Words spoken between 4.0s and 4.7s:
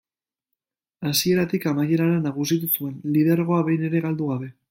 galdu gabe.